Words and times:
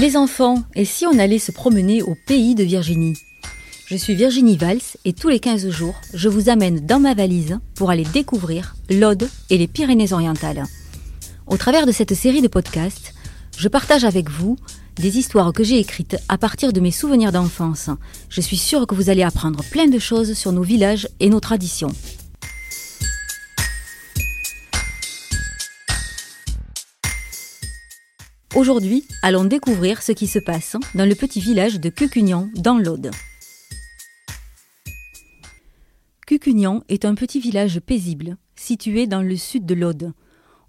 Les 0.00 0.16
enfants, 0.16 0.62
et 0.74 0.86
si 0.86 1.04
on 1.04 1.18
allait 1.18 1.38
se 1.38 1.52
promener 1.52 2.00
au 2.00 2.16
pays 2.26 2.54
de 2.54 2.64
Virginie? 2.64 3.18
Je 3.84 3.96
suis 3.96 4.14
Virginie 4.14 4.56
Valls 4.56 4.80
et 5.04 5.12
tous 5.12 5.28
les 5.28 5.40
15 5.40 5.68
jours, 5.68 5.94
je 6.14 6.30
vous 6.30 6.48
amène 6.48 6.86
dans 6.86 6.98
ma 6.98 7.12
valise 7.12 7.58
pour 7.74 7.90
aller 7.90 8.04
découvrir 8.04 8.76
l'Aude 8.88 9.28
et 9.50 9.58
les 9.58 9.66
Pyrénées-Orientales. 9.66 10.64
Au 11.46 11.58
travers 11.58 11.84
de 11.84 11.92
cette 11.92 12.14
série 12.14 12.40
de 12.40 12.48
podcasts, 12.48 13.12
je 13.58 13.68
partage 13.68 14.04
avec 14.04 14.30
vous 14.30 14.56
des 14.96 15.18
histoires 15.18 15.52
que 15.52 15.64
j'ai 15.64 15.78
écrites 15.78 16.16
à 16.30 16.38
partir 16.38 16.72
de 16.72 16.80
mes 16.80 16.92
souvenirs 16.92 17.30
d'enfance. 17.30 17.90
Je 18.30 18.40
suis 18.40 18.56
sûre 18.56 18.86
que 18.86 18.94
vous 18.94 19.10
allez 19.10 19.22
apprendre 19.22 19.62
plein 19.64 19.86
de 19.86 19.98
choses 19.98 20.32
sur 20.32 20.52
nos 20.52 20.62
villages 20.62 21.08
et 21.20 21.28
nos 21.28 21.40
traditions. 21.40 21.92
Aujourd'hui, 28.56 29.06
allons 29.22 29.44
découvrir 29.44 30.02
ce 30.02 30.10
qui 30.10 30.26
se 30.26 30.40
passe 30.40 30.76
dans 30.96 31.08
le 31.08 31.14
petit 31.14 31.38
village 31.38 31.78
de 31.78 31.88
Cucugnan, 31.88 32.48
dans 32.56 32.78
l'Aude. 32.78 33.12
Cucugnan 36.26 36.82
est 36.88 37.04
un 37.04 37.14
petit 37.14 37.38
village 37.38 37.78
paisible, 37.78 38.36
situé 38.56 39.06
dans 39.06 39.22
le 39.22 39.36
sud 39.36 39.66
de 39.66 39.74
l'Aude. 39.74 40.12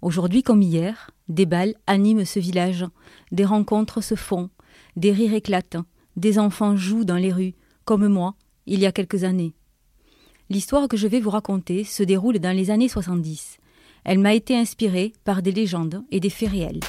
Aujourd'hui 0.00 0.44
comme 0.44 0.62
hier, 0.62 1.10
des 1.28 1.44
balles 1.44 1.74
animent 1.88 2.24
ce 2.24 2.38
village, 2.38 2.86
des 3.32 3.44
rencontres 3.44 4.00
se 4.00 4.14
font, 4.14 4.48
des 4.94 5.10
rires 5.10 5.34
éclatent, 5.34 5.78
des 6.14 6.38
enfants 6.38 6.76
jouent 6.76 7.04
dans 7.04 7.16
les 7.16 7.32
rues, 7.32 7.54
comme 7.84 8.06
moi, 8.06 8.36
il 8.66 8.78
y 8.78 8.86
a 8.86 8.92
quelques 8.92 9.24
années. 9.24 9.54
L'histoire 10.50 10.86
que 10.86 10.96
je 10.96 11.08
vais 11.08 11.20
vous 11.20 11.30
raconter 11.30 11.82
se 11.82 12.04
déroule 12.04 12.38
dans 12.38 12.56
les 12.56 12.70
années 12.70 12.88
70. 12.88 13.58
Elle 14.04 14.20
m'a 14.20 14.34
été 14.34 14.56
inspirée 14.56 15.12
par 15.24 15.42
des 15.42 15.52
légendes 15.52 16.04
et 16.12 16.20
des 16.20 16.30
faits 16.30 16.50
réels. 16.50 16.80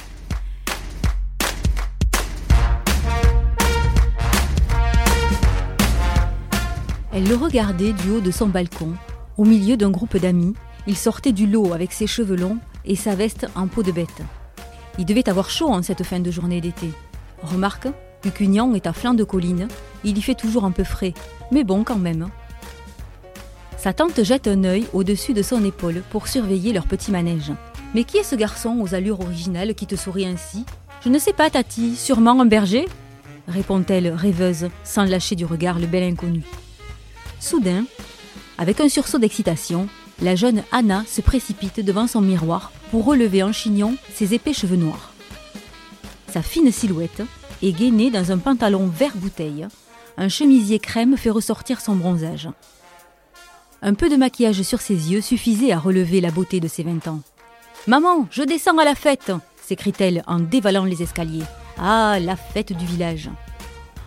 Elle 7.16 7.28
le 7.28 7.36
regardait 7.36 7.92
du 7.92 8.10
haut 8.10 8.20
de 8.20 8.32
son 8.32 8.48
balcon, 8.48 8.92
au 9.36 9.44
milieu 9.44 9.76
d'un 9.76 9.90
groupe 9.90 10.16
d'amis. 10.16 10.54
Il 10.88 10.96
sortait 10.96 11.30
du 11.30 11.46
lot 11.46 11.72
avec 11.72 11.92
ses 11.92 12.08
cheveux 12.08 12.34
longs 12.34 12.58
et 12.84 12.96
sa 12.96 13.14
veste 13.14 13.46
en 13.54 13.68
peau 13.68 13.84
de 13.84 13.92
bête. 13.92 14.22
Il 14.98 15.04
devait 15.04 15.28
avoir 15.28 15.48
chaud 15.48 15.68
en 15.68 15.80
cette 15.80 16.02
fin 16.02 16.18
de 16.18 16.32
journée 16.32 16.60
d'été. 16.60 16.90
Remarque, 17.40 17.86
Cucugnan 18.20 18.74
est 18.74 18.88
à 18.88 18.92
flanc 18.92 19.14
de 19.14 19.22
colline, 19.22 19.68
il 20.02 20.18
y 20.18 20.22
fait 20.22 20.34
toujours 20.34 20.64
un 20.64 20.72
peu 20.72 20.82
frais, 20.82 21.14
mais 21.52 21.62
bon 21.62 21.84
quand 21.84 21.98
même. 21.98 22.26
Sa 23.76 23.92
tante 23.92 24.24
jette 24.24 24.48
un 24.48 24.64
œil 24.64 24.88
au-dessus 24.92 25.34
de 25.34 25.42
son 25.42 25.64
épaule 25.64 26.02
pour 26.10 26.26
surveiller 26.26 26.72
leur 26.72 26.88
petit 26.88 27.12
manège. 27.12 27.52
Mais 27.94 28.02
qui 28.02 28.16
est 28.16 28.24
ce 28.24 28.34
garçon 28.34 28.78
aux 28.80 28.92
allures 28.92 29.20
originales 29.20 29.76
qui 29.76 29.86
te 29.86 29.94
sourit 29.94 30.26
ainsi? 30.26 30.64
Je 31.04 31.10
ne 31.10 31.20
sais 31.20 31.32
pas, 31.32 31.48
Tati, 31.48 31.94
sûrement 31.94 32.40
un 32.40 32.46
berger? 32.46 32.86
répond-elle 33.46 34.08
rêveuse, 34.08 34.68
sans 34.82 35.04
lâcher 35.04 35.36
du 35.36 35.44
regard 35.44 35.78
le 35.78 35.86
bel 35.86 36.02
inconnu. 36.02 36.42
Soudain, 37.44 37.84
avec 38.56 38.80
un 38.80 38.88
sursaut 38.88 39.18
d'excitation, 39.18 39.86
la 40.22 40.34
jeune 40.34 40.62
Anna 40.72 41.04
se 41.06 41.20
précipite 41.20 41.78
devant 41.80 42.06
son 42.06 42.22
miroir 42.22 42.72
pour 42.90 43.04
relever 43.04 43.42
en 43.42 43.52
chignon 43.52 43.96
ses 44.14 44.32
épais 44.32 44.54
cheveux 44.54 44.76
noirs. 44.76 45.12
Sa 46.32 46.40
fine 46.40 46.72
silhouette 46.72 47.20
est 47.62 47.72
gainée 47.72 48.10
dans 48.10 48.32
un 48.32 48.38
pantalon 48.38 48.86
vert 48.86 49.14
bouteille. 49.16 49.68
Un 50.16 50.30
chemisier 50.30 50.78
crème 50.78 51.18
fait 51.18 51.28
ressortir 51.28 51.82
son 51.82 51.96
bronzage. 51.96 52.48
Un 53.82 53.92
peu 53.92 54.08
de 54.08 54.16
maquillage 54.16 54.62
sur 54.62 54.80
ses 54.80 55.12
yeux 55.12 55.20
suffisait 55.20 55.72
à 55.72 55.78
relever 55.78 56.22
la 56.22 56.30
beauté 56.30 56.60
de 56.60 56.68
ses 56.68 56.82
vingt 56.82 57.06
ans. 57.08 57.20
Maman, 57.86 58.26
je 58.30 58.42
descends 58.42 58.78
à 58.78 58.86
la 58.86 58.94
fête 58.94 59.32
s'écrie-t-elle 59.66 60.22
en 60.26 60.40
dévalant 60.40 60.84
les 60.84 61.02
escaliers. 61.02 61.44
Ah, 61.78 62.18
la 62.20 62.36
fête 62.36 62.72
du 62.72 62.86
village 62.86 63.30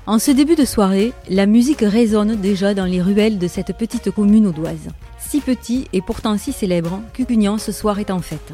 en 0.08 0.20
ce 0.20 0.32
début 0.32 0.56
de 0.56 0.64
soirée, 0.64 1.12
la 1.30 1.46
musique 1.46 1.82
résonne 1.82 2.38
déjà 2.38 2.74
dans 2.74 2.86
les 2.86 3.02
ruelles 3.02 3.38
de 3.38 3.48
cette 3.50 3.78
petite 3.78 4.10
commune 4.10 4.48
audoise. 4.48 4.88
Si 5.20 5.42
petit 5.42 5.90
et 5.92 6.02
pourtant 6.02 6.38
si 6.38 6.54
célèbre, 6.54 7.02
Cucugnan 7.12 7.58
ce 7.58 7.74
soir 7.74 8.00
est 8.00 8.10
en 8.10 8.22
fête. 8.22 8.54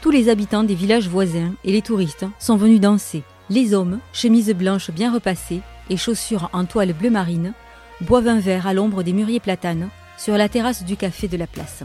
Tous 0.00 0.10
les 0.10 0.30
habitants 0.30 0.64
des 0.64 0.74
villages 0.74 1.06
voisins 1.06 1.52
et 1.62 1.72
les 1.72 1.82
touristes 1.82 2.24
sont 2.38 2.56
venus 2.56 2.80
danser. 2.80 3.22
Les 3.50 3.74
hommes, 3.74 3.98
chemises 4.14 4.54
blanches 4.54 4.90
bien 4.90 5.12
repassées 5.12 5.60
et 5.90 5.98
chaussures 5.98 6.48
en 6.54 6.64
toile 6.64 6.94
bleu 6.94 7.10
marine, 7.10 7.52
boivent 8.00 8.28
un 8.28 8.40
verre 8.40 8.66
à 8.66 8.72
l'ombre 8.72 9.02
des 9.02 9.12
mûriers 9.12 9.40
platanes 9.40 9.90
sur 10.16 10.38
la 10.38 10.48
terrasse 10.48 10.84
du 10.84 10.96
café 10.96 11.28
de 11.28 11.36
la 11.36 11.46
place. 11.46 11.82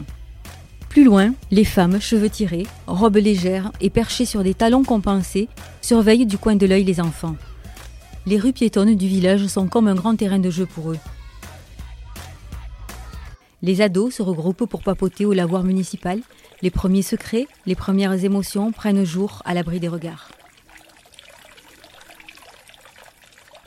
Plus 0.88 1.04
loin, 1.04 1.34
les 1.50 1.64
femmes, 1.64 2.00
cheveux 2.00 2.30
tirés, 2.30 2.66
robes 2.86 3.16
légères 3.16 3.70
et 3.82 3.90
perchées 3.90 4.24
sur 4.24 4.42
des 4.42 4.54
talons 4.54 4.82
compensés, 4.82 5.48
surveillent 5.82 6.24
du 6.24 6.38
coin 6.38 6.56
de 6.56 6.64
l'œil 6.64 6.84
les 6.84 7.02
enfants 7.02 7.36
les 8.26 8.38
rues 8.38 8.52
piétonnes 8.52 8.94
du 8.94 9.06
village 9.06 9.46
sont 9.46 9.68
comme 9.68 9.88
un 9.88 9.94
grand 9.94 10.16
terrain 10.16 10.38
de 10.38 10.50
jeu 10.50 10.66
pour 10.66 10.92
eux. 10.92 10.98
Les 13.62 13.80
ados 13.80 14.14
se 14.14 14.22
regroupent 14.22 14.66
pour 14.66 14.82
papoter 14.82 15.24
au 15.24 15.32
lavoir 15.32 15.62
municipal. 15.62 16.20
Les 16.62 16.70
premiers 16.70 17.02
secrets, 17.02 17.46
les 17.66 17.74
premières 17.74 18.24
émotions 18.24 18.72
prennent 18.72 19.04
jour 19.04 19.42
à 19.44 19.54
l'abri 19.54 19.80
des 19.80 19.88
regards. 19.88 20.30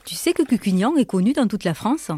Tu 0.06 0.16
sais 0.16 0.34
que 0.34 0.44
Cucugnan 0.44 0.96
est 0.98 1.06
connu 1.06 1.34
dans 1.34 1.48
toute 1.48 1.64
la 1.64 1.74
France? 1.74 2.12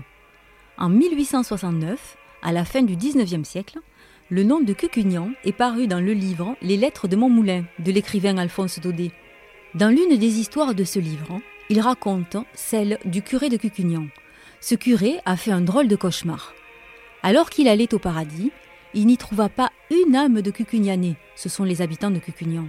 En 0.77 0.89
1869, 0.89 2.17
à 2.41 2.51
la 2.51 2.63
fin 2.63 2.83
du 2.83 2.95
19e 2.95 3.43
siècle, 3.43 3.79
le 4.29 4.43
nom 4.43 4.61
de 4.61 4.73
Cucugnan 4.73 5.31
est 5.43 5.53
paru 5.53 5.87
dans 5.87 5.99
le 5.99 6.13
livre 6.13 6.55
Les 6.61 6.77
lettres 6.77 7.07
de 7.07 7.15
Montmoulin 7.15 7.63
de 7.79 7.91
l'écrivain 7.91 8.37
Alphonse 8.37 8.79
Daudet. 8.79 9.11
Dans 9.73 9.89
l'une 9.89 10.17
des 10.17 10.39
histoires 10.39 10.75
de 10.75 10.83
ce 10.83 10.99
livre, 10.99 11.39
il 11.69 11.79
raconte 11.79 12.37
celle 12.53 12.97
du 13.05 13.21
curé 13.21 13.49
de 13.49 13.57
Cucugnan. 13.57 14.07
Ce 14.59 14.75
curé 14.75 15.19
a 15.25 15.37
fait 15.37 15.51
un 15.51 15.61
drôle 15.61 15.87
de 15.87 15.95
cauchemar. 15.95 16.53
Alors 17.21 17.49
qu'il 17.49 17.67
allait 17.67 17.93
au 17.93 17.99
paradis, 17.99 18.51
il 18.93 19.05
n'y 19.05 19.17
trouva 19.17 19.49
pas 19.49 19.71
une 19.91 20.15
âme 20.15 20.41
de 20.41 20.51
Cucugnanais, 20.51 21.15
ce 21.35 21.47
sont 21.47 21.63
les 21.63 21.81
habitants 21.81 22.11
de 22.11 22.19
Cucugnan. 22.19 22.67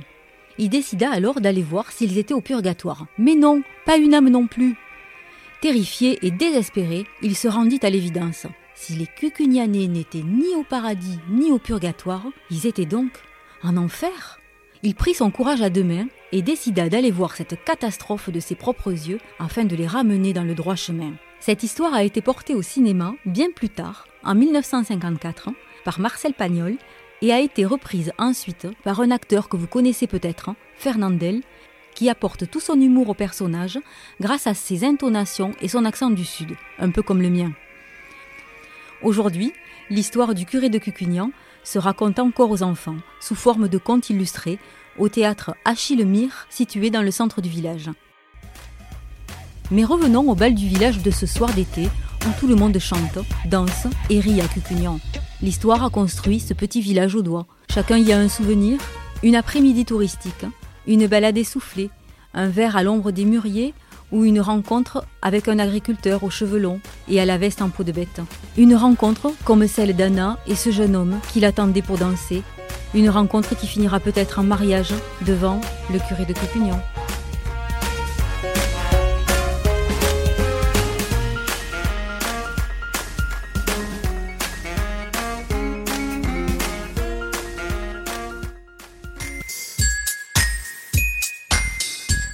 Il 0.58 0.68
décida 0.68 1.10
alors 1.10 1.40
d'aller 1.40 1.62
voir 1.62 1.90
s'ils 1.90 2.18
étaient 2.18 2.34
au 2.34 2.42
purgatoire. 2.42 3.06
Mais 3.16 3.34
non, 3.34 3.62
pas 3.86 3.96
une 3.96 4.12
âme 4.12 4.28
non 4.28 4.46
plus. 4.46 4.76
Terrifié 5.62 6.18
et 6.26 6.30
désespéré, 6.30 7.06
il 7.22 7.36
se 7.36 7.48
rendit 7.48 7.80
à 7.82 7.90
l'évidence. 7.90 8.46
Si 8.74 8.94
les 8.94 9.06
Cucugnanais 9.06 9.86
n'étaient 9.86 10.22
ni 10.22 10.54
au 10.54 10.62
paradis 10.62 11.18
ni 11.30 11.50
au 11.50 11.58
purgatoire, 11.58 12.26
ils 12.50 12.66
étaient 12.66 12.86
donc 12.86 13.10
en 13.62 13.76
enfer. 13.76 14.38
Il 14.82 14.94
prit 14.94 15.14
son 15.14 15.30
courage 15.30 15.62
à 15.62 15.70
deux 15.70 15.84
mains 15.84 16.06
et 16.32 16.42
décida 16.42 16.88
d'aller 16.88 17.10
voir 17.10 17.34
cette 17.34 17.62
catastrophe 17.64 18.30
de 18.30 18.40
ses 18.40 18.54
propres 18.54 18.92
yeux 18.92 19.20
afin 19.38 19.64
de 19.64 19.76
les 19.76 19.86
ramener 19.86 20.32
dans 20.32 20.44
le 20.44 20.54
droit 20.54 20.76
chemin. 20.76 21.12
Cette 21.40 21.62
histoire 21.62 21.94
a 21.94 22.04
été 22.04 22.20
portée 22.20 22.54
au 22.54 22.62
cinéma 22.62 23.14
bien 23.24 23.50
plus 23.50 23.70
tard, 23.70 24.06
en 24.22 24.34
1954, 24.34 25.50
par 25.84 25.98
Marcel 25.98 26.34
Pagnol 26.34 26.76
et 27.22 27.32
a 27.32 27.40
été 27.40 27.64
reprise 27.64 28.12
ensuite 28.18 28.66
par 28.84 29.00
un 29.00 29.10
acteur 29.10 29.48
que 29.48 29.56
vous 29.56 29.66
connaissez 29.66 30.06
peut-être, 30.06 30.50
Fernandel, 30.76 31.42
qui 31.94 32.08
apporte 32.08 32.50
tout 32.50 32.60
son 32.60 32.80
humour 32.80 33.08
au 33.08 33.14
personnage 33.14 33.78
grâce 34.20 34.46
à 34.46 34.54
ses 34.54 34.84
intonations 34.84 35.52
et 35.60 35.68
son 35.68 35.84
accent 35.84 36.10
du 36.10 36.24
Sud, 36.24 36.56
un 36.78 36.90
peu 36.90 37.02
comme 37.02 37.22
le 37.22 37.30
mien. 37.30 37.52
Aujourd'hui, 39.02 39.54
l'histoire 39.88 40.34
du 40.34 40.44
curé 40.44 40.68
de 40.68 40.78
Cucugnan 40.78 41.30
se 41.64 41.78
raconte 41.78 42.18
encore 42.18 42.50
aux 42.50 42.62
enfants, 42.62 42.96
sous 43.18 43.34
forme 43.34 43.68
de 43.68 43.78
contes 43.78 44.10
illustrés, 44.10 44.58
au 44.98 45.08
théâtre 45.08 45.54
Achille 45.64 46.04
Mire, 46.04 46.46
situé 46.50 46.90
dans 46.90 47.00
le 47.00 47.10
centre 47.10 47.40
du 47.40 47.48
village. 47.48 47.88
Mais 49.70 49.84
revenons 49.84 50.30
au 50.30 50.34
bal 50.34 50.54
du 50.54 50.68
village 50.68 51.00
de 51.00 51.10
ce 51.10 51.24
soir 51.24 51.50
d'été, 51.54 51.88
où 52.26 52.28
tout 52.38 52.46
le 52.46 52.56
monde 52.56 52.78
chante, 52.78 53.18
danse 53.46 53.86
et 54.10 54.20
rit 54.20 54.42
à 54.42 54.48
Cucugnan. 54.48 55.00
L'histoire 55.40 55.82
a 55.82 55.90
construit 55.90 56.38
ce 56.38 56.52
petit 56.52 56.82
village 56.82 57.14
au 57.14 57.22
doigt. 57.22 57.46
Chacun 57.70 57.96
y 57.96 58.12
a 58.12 58.18
un 58.18 58.28
souvenir, 58.28 58.78
une 59.22 59.36
après-midi 59.36 59.86
touristique, 59.86 60.44
une 60.86 61.06
balade 61.06 61.38
essoufflée, 61.38 61.88
un 62.34 62.48
verre 62.48 62.76
à 62.76 62.82
l'ombre 62.82 63.12
des 63.12 63.24
mûriers 63.24 63.72
ou 64.12 64.24
une 64.24 64.40
rencontre 64.40 65.04
avec 65.22 65.48
un 65.48 65.58
agriculteur 65.58 66.24
aux 66.24 66.30
cheveux 66.30 66.58
longs 66.58 66.80
et 67.08 67.20
à 67.20 67.24
la 67.24 67.38
veste 67.38 67.62
en 67.62 67.68
peau 67.68 67.84
de 67.84 67.92
bête. 67.92 68.20
Une 68.56 68.74
rencontre 68.74 69.32
comme 69.44 69.66
celle 69.66 69.94
d'Anna 69.94 70.38
et 70.46 70.54
ce 70.54 70.70
jeune 70.70 70.96
homme 70.96 71.18
qui 71.32 71.40
l'attendait 71.40 71.82
pour 71.82 71.98
danser. 71.98 72.42
Une 72.94 73.10
rencontre 73.10 73.56
qui 73.56 73.66
finira 73.66 74.00
peut-être 74.00 74.38
en 74.38 74.44
mariage 74.44 74.92
devant 75.26 75.60
le 75.92 75.98
curé 75.98 76.24
de 76.24 76.32
Cucugnan. 76.32 76.80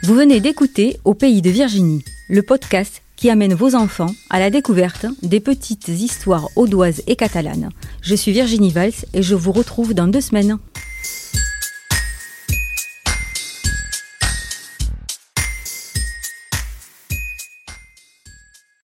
Vous 0.07 0.15
venez 0.15 0.39
d'écouter 0.39 1.01
Au 1.05 1.15
pays 1.15 1.43
de 1.43 1.51
Virginie, 1.51 2.05
le 2.29 2.41
podcast 2.41 3.03
qui 3.17 3.29
amène 3.29 3.55
vos 3.55 3.75
enfants 3.75 4.15
à 4.31 4.39
la 4.39 4.51
découverte 4.51 5.05
des 5.25 5.41
petites 5.41 5.89
histoires 5.89 6.49
audoises 6.55 7.03
et 7.09 7.17
catalanes. 7.17 7.71
Je 8.03 8.15
suis 8.15 8.31
Virginie 8.31 8.71
Valls 8.71 8.93
et 9.15 9.23
je 9.25 9.35
vous 9.35 9.51
retrouve 9.51 9.95
dans 9.95 10.07
deux 10.07 10.21
semaines. 10.21 10.59